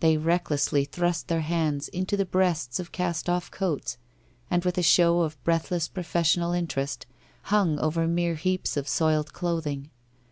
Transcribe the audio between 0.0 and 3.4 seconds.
They recklessly thrust their hands into the breasts of cast